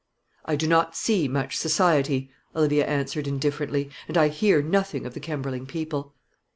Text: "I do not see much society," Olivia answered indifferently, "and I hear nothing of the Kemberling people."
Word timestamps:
"I 0.45 0.55
do 0.55 0.65
not 0.65 0.95
see 0.95 1.27
much 1.27 1.55
society," 1.57 2.31
Olivia 2.55 2.87
answered 2.87 3.27
indifferently, 3.27 3.91
"and 4.07 4.17
I 4.17 4.29
hear 4.29 4.59
nothing 4.63 5.05
of 5.05 5.13
the 5.13 5.19
Kemberling 5.19 5.67
people." 5.67 6.15